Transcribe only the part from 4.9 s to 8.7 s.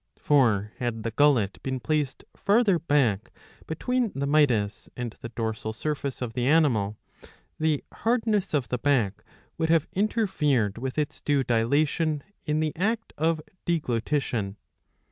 and the dorsal surface of the animal, the hardness of